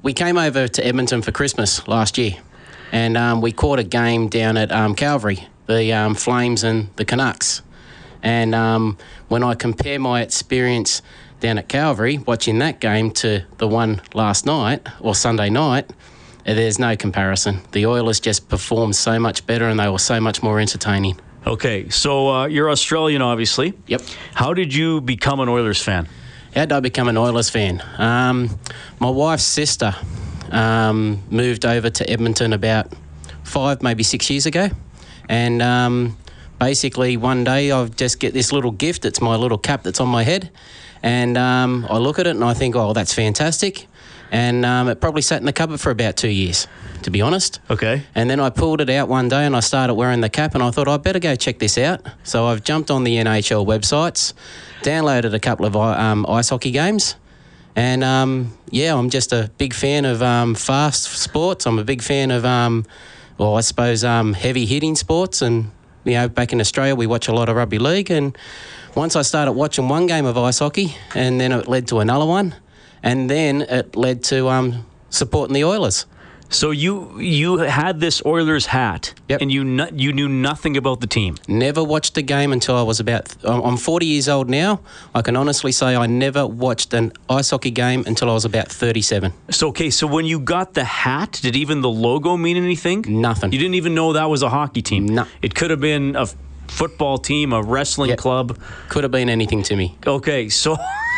[0.04, 2.34] we came over to Edmonton for Christmas last year,
[2.92, 7.06] and um, we caught a game down at um, Calgary, the um, Flames and the
[7.06, 7.62] Canucks.
[8.22, 8.98] And um,
[9.28, 11.02] when I compare my experience
[11.40, 15.92] down at Calgary watching that game to the one last night or Sunday night,
[16.46, 17.62] there's no comparison.
[17.72, 21.20] The Oilers just performed so much better, and they were so much more entertaining.
[21.46, 23.74] Okay, so uh, you're Australian, obviously.
[23.88, 24.02] Yep.
[24.34, 26.08] How did you become an Oilers fan?
[26.56, 27.82] How did I become an Oilers fan?
[27.98, 28.50] Um,
[29.00, 29.94] my wife's sister
[30.52, 32.94] um, moved over to Edmonton about
[33.44, 34.70] five, maybe six years ago,
[35.30, 36.18] and um,
[36.60, 39.06] basically one day I just get this little gift.
[39.06, 40.50] It's my little cap that's on my head,
[41.02, 43.88] and um, I look at it and I think, oh, that's fantastic.
[44.32, 46.68] And um, it probably sat in the cupboard for about two years,
[47.04, 47.60] to be honest.
[47.70, 48.02] Okay.
[48.16, 50.64] And then I pulled it out one day and I started wearing the cap and
[50.64, 52.02] I thought I better go check this out.
[52.24, 54.34] So I've jumped on the NHL websites,
[54.82, 57.16] downloaded a couple of um, ice hockey games,
[57.76, 61.68] and um, yeah, I'm just a big fan of um, fast sports.
[61.68, 62.86] I'm a big fan of, um,
[63.44, 65.42] well, I suppose um, heavy hitting sports.
[65.42, 65.70] And
[66.06, 68.10] you know, back in Australia, we watch a lot of rugby league.
[68.10, 68.38] And
[68.96, 72.26] once I started watching one game of ice hockey, and then it led to another
[72.26, 72.56] one,
[73.04, 76.06] and then it led to um, supporting the Oilers.
[76.50, 79.42] So you you had this Oilers hat, Yep.
[79.42, 81.36] and you no, you knew nothing about the team.
[81.48, 83.36] Never watched a game until I was about.
[83.44, 84.80] I'm I'm 40 years old now.
[85.16, 88.68] I can honestly say I never watched an ice hockey game until I was about
[88.72, 89.32] 37.
[89.50, 93.04] So okay, so when you got the hat, did even the logo mean anything?
[93.08, 93.52] Nothing.
[93.52, 95.06] You didn't even know that was a hockey team.
[95.08, 95.26] No.
[95.42, 96.28] It could have been a
[96.68, 98.20] football team, a wrestling Yep.
[98.20, 98.58] club.
[98.90, 99.96] Could have been anything to me.
[100.06, 100.78] Okay, so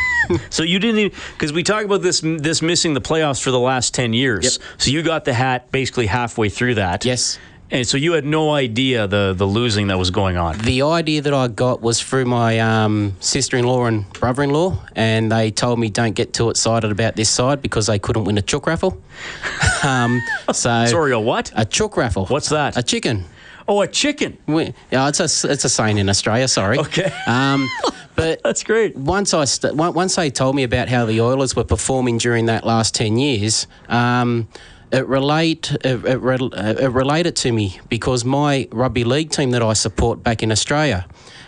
[0.50, 3.60] so you didn't even because we talk about this this missing the playoffs for the
[3.60, 4.44] last ten years.
[4.44, 4.82] Yep.
[4.82, 7.06] So you got the hat basically halfway through that.
[7.06, 7.40] Yes.
[7.72, 10.58] And so you had no idea the the losing that was going on.
[10.60, 15.80] The idea that I got was through my um, sister-in-law and brother-in-law, and they told
[15.80, 19.02] me don't get too excited about this side because they couldn't win a chook raffle.
[19.84, 20.22] um,
[20.54, 21.52] so Sorry, a what?
[21.56, 22.28] a chook raffle.
[22.28, 22.78] What's that?
[22.78, 23.26] A chicken.
[23.68, 24.38] Oh, a chicken.
[24.46, 26.48] We, yeah, it's a it's a saying in Australia.
[26.48, 26.78] Sorry.
[26.78, 27.12] Okay.
[27.26, 27.68] Um,
[28.16, 28.96] but That's great.
[28.96, 32.66] once I st- once they told me about how the Oilers were performing during that
[32.66, 34.48] last ten years, um,
[34.92, 39.74] it relate it, it, it related to me because my rugby league team that I
[39.74, 41.06] support back in Australia,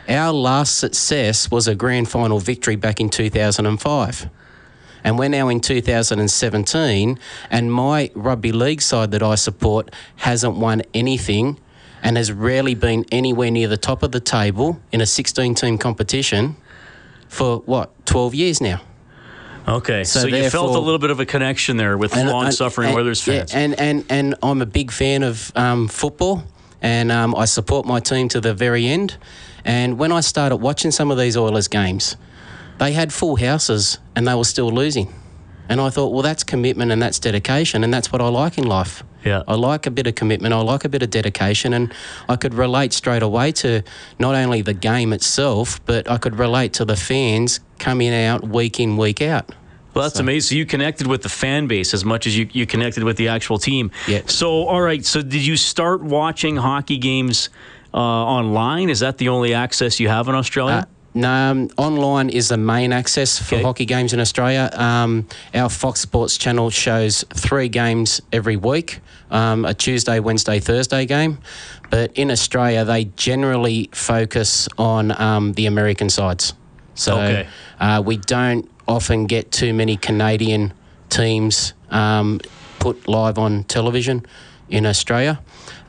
[0.10, 4.30] our last success was a grand final victory back in two thousand and five.
[5.04, 10.82] And we're now in 2017, and my rugby league side that I support hasn't won
[10.94, 11.60] anything
[12.08, 15.78] and has rarely been anywhere near the top of the table in a 16 team
[15.78, 16.56] competition
[17.28, 18.80] for what, 12 years now?
[19.68, 22.92] Okay, so, So you felt a little bit of a connection there with And- long-suffering
[22.92, 23.54] and- Oilers yeah, fans.
[23.54, 26.46] and, and, and I'm a big fan of um, football,
[26.82, 29.18] and um, I support my team to the very end.
[29.66, 32.16] And when I started watching some of these Oilers games,
[32.78, 35.14] they had full houses and they were still losing.
[35.70, 38.66] And I thought, well, that's commitment and that's dedication, and that's what I like in
[38.66, 39.04] life.
[39.24, 39.44] Yeah.
[39.48, 41.94] I like a bit of commitment, I like a bit of dedication, and
[42.30, 43.84] I could relate straight away to
[44.20, 48.80] not only the game itself, but I could relate to the fans coming out week
[48.80, 49.54] in, week out.
[49.94, 50.56] Well, that's amazing.
[50.56, 53.30] So you connected with the fan base as much as you, you connected with the
[53.30, 53.90] actual team.
[54.08, 54.22] Yeah.
[54.28, 55.04] So, all right.
[55.04, 57.50] So, did you start watching hockey games
[57.96, 58.92] uh, online?
[58.92, 60.76] Is that the only access you have in Australia?
[60.76, 63.64] Uh, no, um, online is the main access for Okay.
[63.64, 64.70] hockey games in Australia.
[64.74, 69.00] Um, our Fox Sports channel shows three games every week
[69.30, 71.40] um, a Tuesday, Wednesday, Thursday game.
[71.90, 76.54] But in Australia, they generally focus on um, the American sides.
[76.96, 77.48] So Okay.
[77.80, 80.72] uh, we don't often get too many Canadian
[81.10, 82.40] teams um,
[82.80, 84.26] put live on television
[84.70, 85.40] in Australia.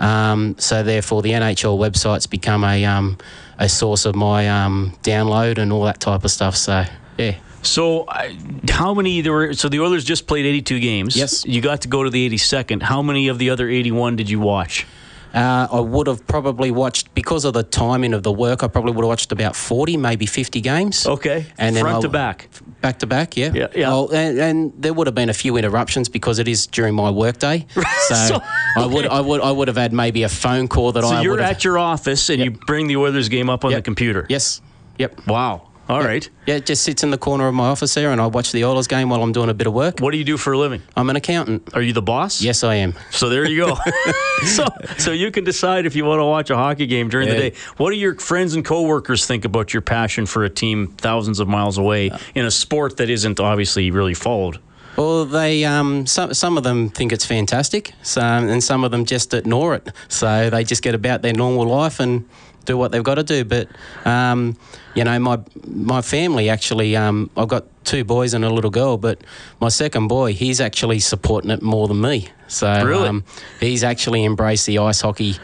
[0.00, 3.18] Um, so therefore, the NHL websites become a um,
[3.58, 6.56] a source of my um, download and all that type of stuff.
[6.56, 6.84] So
[7.18, 7.36] yeah.
[7.62, 8.30] So, uh,
[8.70, 9.52] how many there were?
[9.54, 11.16] So the Oilers just played 82 games.
[11.16, 11.44] Yes.
[11.44, 12.82] You got to go to the 82nd.
[12.82, 14.86] How many of the other 81 did you watch?
[15.34, 18.62] Uh, I would have probably watched because of the timing of the work.
[18.62, 21.06] I probably would have watched about forty, maybe fifty games.
[21.06, 21.46] Okay.
[21.58, 22.48] and then front I- to back.
[22.80, 23.36] back to back.
[23.36, 23.92] Yeah, Yeah, yeah.
[23.92, 27.10] Oh, and, and there would have been a few interruptions because it is during my
[27.10, 27.66] workday.
[28.08, 28.40] So, So,
[28.76, 29.06] I would.
[29.06, 31.40] I would, I would have had maybe a phone call that So I you're would
[31.40, 31.56] have.
[31.56, 34.24] at your office and you bring the Oilers game up on the computer.
[34.30, 34.62] yes.
[34.98, 35.26] Yep.
[35.26, 35.68] Wow.
[35.88, 36.28] All right.
[36.46, 38.64] Yeah, it just sits in the corner of my office there, and I watch the
[38.64, 40.00] Oilers game while I'm doing a bit of work.
[40.00, 40.82] What do you do for a living?
[40.94, 41.74] I'm an accountant.
[41.74, 42.42] Are you the boss?
[42.42, 42.94] Yes, I am.
[43.10, 43.78] So there you go.
[44.44, 44.66] so
[44.98, 47.52] so you can decide if you want to watch a hockey game during the day.
[47.78, 51.48] What do your friends and coworkers think about your passion for a team thousands of
[51.48, 54.58] miles away in a sport that isn't obviously really followed?
[54.98, 59.04] Well, they um, some some of them think it's fantastic, so, and some of them
[59.04, 59.88] just ignore it.
[60.08, 62.28] So they just get about their normal life and
[62.68, 63.44] do what they've got to do.
[63.44, 63.68] But
[64.04, 64.56] um,
[64.94, 68.96] you know, my my family actually, um, I've got two boys and a little girl,
[68.98, 69.18] but
[69.60, 72.28] my second boy, he's actually supporting it more than me.
[72.46, 73.08] So Really?
[73.08, 73.24] um,
[73.60, 75.36] he's actually embraced the ice hockey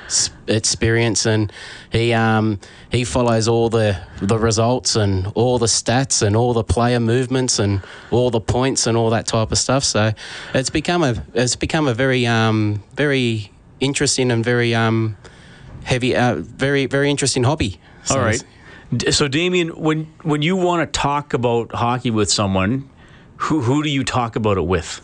[0.46, 1.52] experience, and
[1.90, 2.58] he um,
[2.90, 7.58] he follows all the the results and all the stats and all the player movements
[7.58, 9.84] and all the points and all that type of stuff.
[9.84, 10.12] So
[10.54, 15.16] it's become a it's become a very um, very interesting and very um,
[15.84, 17.78] heavy, uh, very very interesting hobby.
[18.10, 18.42] All right.
[19.10, 22.88] So Damien, when when you want to talk about hockey with someone,
[23.36, 25.00] who who do you talk about it with?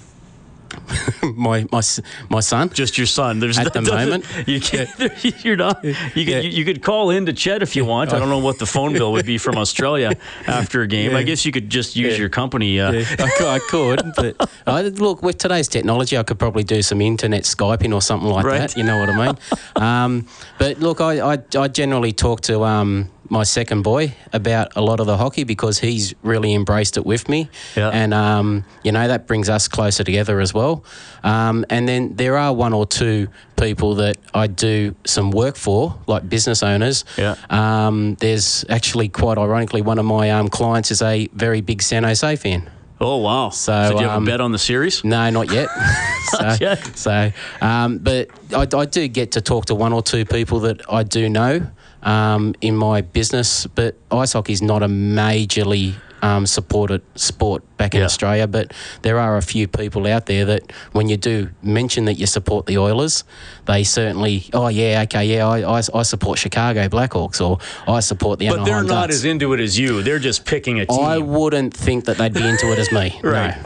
[1.37, 1.83] my my
[2.29, 2.71] my son.
[2.71, 3.39] Just your son.
[3.41, 4.25] There's At the moment.
[4.47, 4.91] you can't.
[5.45, 5.83] You're not.
[5.85, 5.95] You
[6.27, 8.13] could you, you could call in to CHED if you want.
[8.13, 10.13] I don't know what the phone bill would be from Australia
[10.47, 11.15] after a game.
[11.17, 12.81] I guess you could just use your company.
[12.81, 16.83] Uh, I could, I could but I, look with today's technology, I could probably do
[16.83, 18.59] some internet skyping or something like Right.
[18.61, 18.77] that.
[18.77, 19.39] You know what I mean?
[19.77, 20.27] um,
[20.59, 25.01] but look, I, I, I generally talk to um, my second boy about a lot
[25.01, 27.89] of the hockey because he's really embraced it with me, Yeah.
[27.91, 30.85] and um, you know that brings us closer together as well.
[31.23, 35.99] Um, and then there are one or two people that I do some work for,
[36.07, 37.05] like business owners.
[37.17, 37.37] Yeah.
[37.49, 42.03] Um, there's actually quite ironically one of my um, clients is a very big San
[42.05, 42.69] Jose fan.
[43.03, 43.49] Oh wow!
[43.49, 45.03] So, did you have um, a bet on the series?
[45.05, 45.71] No, not yet.
[46.39, 46.97] so, yet.
[46.99, 50.83] so um, but I, I do get to talk to one or two people that
[50.93, 51.67] I do know
[52.03, 53.67] um, in my business.
[53.67, 58.05] But ice hockey is not a majorly um, supported sport back in Yeah.
[58.07, 58.47] Australia.
[58.47, 62.27] But there are a few people out there that, when you do mention that you
[62.27, 63.25] support the Oilers,
[63.65, 67.59] they certainly, oh yeah, okay, yeah, I, I, I support Chicago Blackhawks or
[67.91, 69.15] I support the But Anaheim they're not Ducks.
[69.17, 70.03] as into it as you.
[70.03, 71.01] They're just picking a team.
[71.01, 73.19] I wouldn't think that they'd be into it as me.
[73.23, 73.57] Right.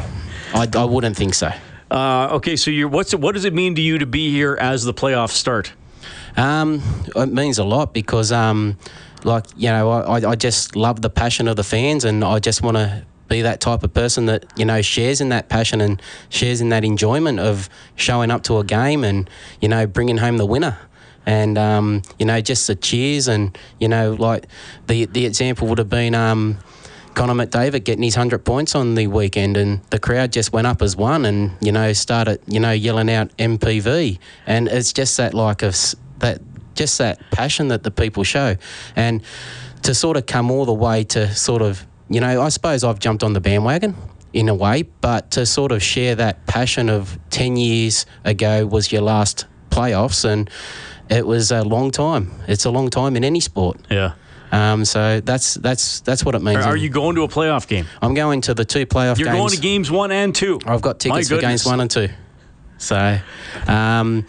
[0.54, 1.50] No, I, I wouldn't think so.
[1.90, 4.84] Uh, okay, so you're, what's what does it mean to you to be here as
[4.84, 5.72] the playoffs start?
[6.36, 6.82] Um,
[7.14, 8.76] it means a lot because, um,
[9.22, 12.62] like you know, I, I just love the passion of the fans, and I just
[12.62, 16.00] want to be that type of person that you know shares in that passion and
[16.28, 20.36] shares in that enjoyment of showing up to a game and you know bringing home
[20.36, 20.78] the winner.
[21.26, 24.46] And um, you know, just the cheers and you know, like
[24.88, 26.14] the the example would have been.
[26.14, 26.58] Um,
[27.14, 30.82] Connor McDavid getting his 100 points on the weekend, and the crowd just went up
[30.82, 34.18] as one and, you know, started, you know, yelling out MPV.
[34.48, 35.76] And it's just that, like, of
[36.18, 36.40] that,
[36.74, 38.56] just that passion that the people show.
[38.96, 39.22] And
[39.82, 42.98] to sort of come all the way to sort of, you know, I suppose I've
[42.98, 43.96] jumped on the bandwagon
[44.32, 48.90] in a way, but to sort of share that passion of 10 years ago was
[48.90, 50.50] your last playoffs, and
[51.08, 52.30] it was a long time.
[52.48, 53.80] It's a long time in any sport.
[53.90, 54.14] Yeah.
[54.52, 56.64] Um, so that's that's that's what it means.
[56.64, 57.86] are you going to a playoff game?
[58.00, 59.38] I'm going to the two playoff You're games.
[59.38, 60.60] going to games one and two.
[60.64, 62.08] I've got tickets for games one and two.
[62.78, 63.18] So,
[63.66, 64.26] um,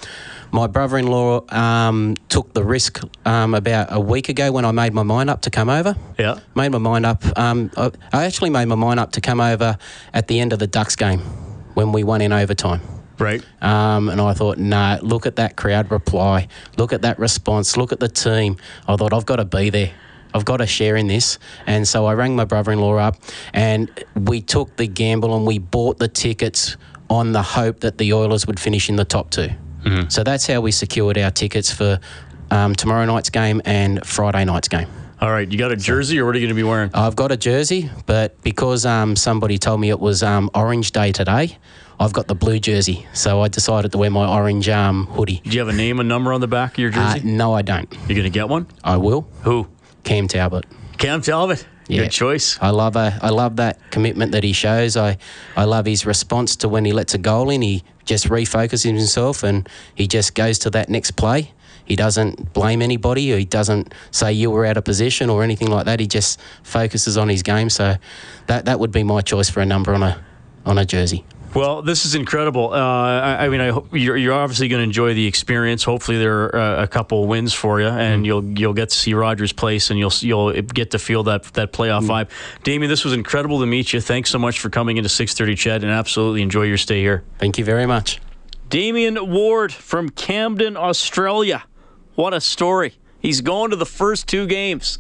[0.55, 5.03] my brother-in-law um, took the risk um, about a week ago when I made my
[5.03, 5.97] mind up to come over.
[6.17, 6.39] Yeah.
[6.55, 7.23] Made my mind up.
[7.37, 9.77] Um, I, I actually made my mind up to come over
[10.13, 11.19] at the end of the Ducks game
[11.73, 12.79] when we won in overtime.
[13.19, 13.43] Right.
[13.61, 16.47] Um, and I thought, nah, look at that crowd reply.
[16.77, 17.75] Look at that response.
[17.75, 18.55] Look at the team.
[18.87, 19.91] I thought, I've got to be there.
[20.33, 21.37] I've got to share in this.
[21.67, 23.17] And so I rang my brother in law up
[23.53, 26.77] and we took the gamble and we bought the tickets
[27.09, 29.31] on the hope that the Oilers would finish in the top
[29.85, 31.99] 2 So that's how we secured our tickets for
[32.51, 34.87] um, tomorrow night's game and Friday night's game.
[35.21, 36.91] All right, you got a jersey, or what are you going to be wearing?
[36.93, 41.13] I've got a jersey, but because um, somebody told me it was um, Orange Day
[41.13, 41.57] today,
[41.99, 43.07] I've got the blue jersey.
[43.13, 45.41] So I decided to wear my orange um, hoodie.
[45.45, 47.21] Do you have a name and number on the back of your Uh, jersey?
[47.27, 47.89] no, I don't.
[48.09, 48.67] You're going to get one?
[48.83, 49.25] I will.
[49.43, 49.67] Who?
[50.03, 50.65] Cam Talbot.
[50.97, 51.65] Cam Talbot.
[51.87, 52.03] Yeah.
[52.03, 52.57] Good choice.
[52.61, 54.97] I love a, I love that commitment that he shows.
[54.97, 55.17] I,
[55.55, 57.61] I love his response to when he lets a goal in.
[57.61, 61.51] He just refocuses himself and he just goes to that next play.
[61.85, 65.69] He doesn't blame anybody or he doesn't say you were out of position or anything
[65.69, 65.99] like that.
[65.99, 67.69] He just focuses on his game.
[67.69, 67.95] So
[68.47, 70.23] that, that would be my choice for a number on a
[70.65, 71.23] on a jersey.
[71.55, 72.73] Well, this is incredible.
[72.73, 75.85] Uh, I, I mean, I hope you're, you're obviously going to enjoy the experience.
[75.85, 79.13] Hopefully, there are uh, a couple wins for you, and you'll you'll get to see
[79.13, 82.29] Rogers Place, and you'll you'll get to feel that that playoff vibe.
[82.63, 84.01] Damien, this was incredible to meet you.
[84.01, 87.23] Thanks so much for coming into 6:30, CHED, and absolutely enjoy your stay here.
[87.39, 88.19] Thank you very much.
[88.69, 91.63] Damien Ward from Camden, Australia.
[92.15, 92.95] What a story.
[93.21, 94.99] He's going to the first two games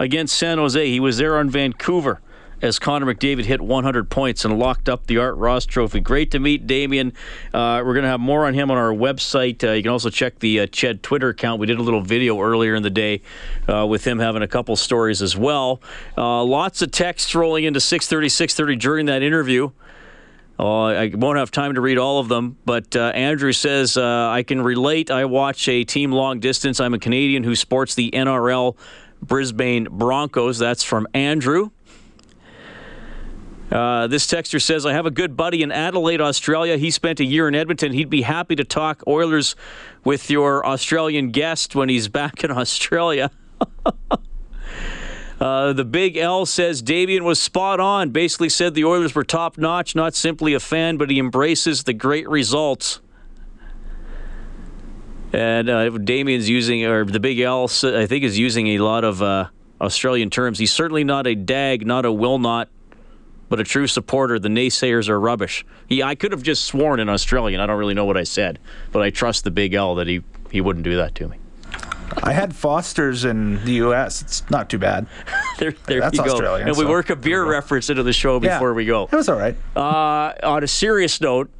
[0.00, 0.88] against San Jose.
[0.88, 2.22] He was there on Vancouver
[2.62, 6.00] as Connor McDavid hit 100 points and locked up the Art Ross Trophy.
[6.00, 7.12] Great to meet Damien.
[7.52, 9.62] Uh, we're going to have more on him on our website.
[9.62, 11.60] Uh, you can also check the uh, CHED Twitter account.
[11.60, 13.22] We did a little video earlier in the day
[13.68, 15.80] uh, with him having a couple stories as well.
[16.16, 19.70] Uh, lots of texts rolling into 6:30, 6:30 during that interview.
[20.58, 24.28] Uh, I won't have time to read all of them, but uh, Andrew says, uh,
[24.30, 25.10] I can relate.
[25.10, 26.78] I watch a team long distance.
[26.78, 28.76] I'm a Canadian who sports the NRL
[29.20, 30.58] Brisbane Broncos.
[30.58, 31.70] That's from Andrew.
[33.70, 36.76] Uh, this texter says, I have a good buddy in Adelaide, Australia.
[36.76, 37.92] He spent a year in Edmonton.
[37.92, 39.56] He'd be happy to talk Oilers
[40.04, 43.30] with your Australian guest when he's back in Australia.
[45.40, 48.10] Uh, the Big L says Davian was spot on.
[48.10, 51.92] Basically said the Oilers were top notch, not simply a fan, but he embraces the
[51.92, 53.00] great results.
[55.32, 59.20] And uh, Damien's using, or the Big L, I think, is using a lot of
[59.20, 59.48] uh,
[59.80, 60.58] Australian terms.
[60.58, 62.68] He's certainly not a dag, not a will not,
[63.48, 64.38] but a true supporter.
[64.38, 65.64] The naysayers are rubbish.
[65.88, 67.60] He, I could have just sworn in Australian.
[67.60, 68.58] I don't really know what I said,
[68.92, 71.36] but I trust the Big L that he, he wouldn't do that to me.
[72.22, 74.22] I had Foster's in the U.S.
[74.22, 75.06] It's not too bad.
[75.58, 76.32] there, there That's you go.
[76.32, 78.54] Australian, and we so- work a beer reference into the show Yeah.
[78.56, 79.04] before we go.
[79.04, 79.56] It was all right.
[79.74, 81.50] Uh, on a serious note,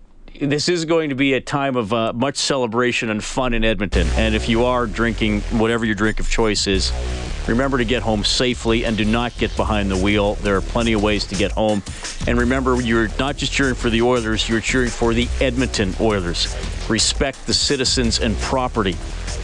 [0.41, 4.07] this is going to be a time of uh, much celebration and fun in Edmonton.
[4.17, 6.93] And if you are drinking whatever your drink of choice is,
[7.47, 10.35] remember to get home safely and do not get behind the wheel.
[10.37, 11.83] There are plenty of ways to get home.
[12.27, 16.55] And remember, you're not just cheering for the Oilers, you're cheering for the Edmonton Oilers.
[16.89, 18.97] Respect the citizens and property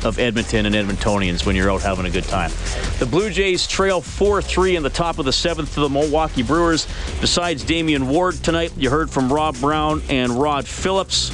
[0.04, 2.50] of Edmonton and Edmontonians when you're out having a good time.
[2.98, 6.42] The Blue Jays trail 4 3 in the top of the seventh to the Milwaukee
[6.42, 6.86] Brewers.
[7.20, 11.32] Besides Damien Ward tonight, you heard from Rob Brown and Rod Phillips.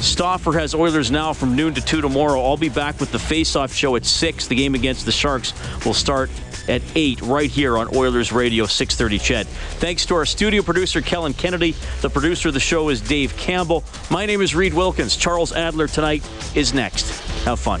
[0.00, 2.42] Stauffer has Oilers now from noon to 2 tomorrow.
[2.42, 4.48] I'll be back with the face-off show at 6.
[4.48, 5.52] The game against the Sharks
[5.84, 6.30] will start
[6.68, 9.46] at 8 right here on Oilers Radio 630 CHED.
[9.78, 11.74] Thanks to our studio producer, Kellen Kennedy.
[12.00, 13.84] The producer of the show is Dave Campbell.
[14.10, 15.16] My name is Reed Wilkins.
[15.16, 17.10] Charles Adler tonight is next.
[17.44, 17.80] Have fun.